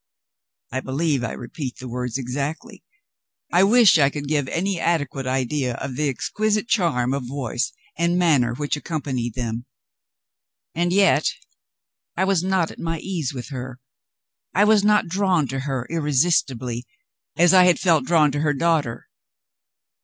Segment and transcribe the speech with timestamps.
[0.71, 2.83] I believe I repeat the words exactly.
[3.53, 8.17] I wish I could give any adequate idea of the exquisite charm of voice and
[8.17, 9.67] manner which accompanied them.
[10.73, 11.33] And yet,
[12.17, 13.79] I was not at my ease with her
[14.55, 16.87] I was not drawn to her irresistibly,
[17.37, 19.07] as I had felt drawn to her daughter.